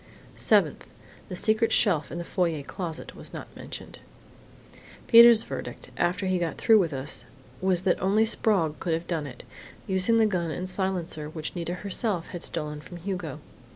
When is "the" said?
1.29-1.35, 2.17-2.23, 10.17-10.25